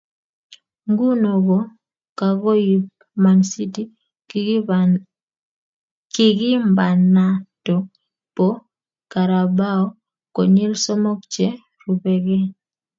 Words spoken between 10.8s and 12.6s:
somok che rubekei.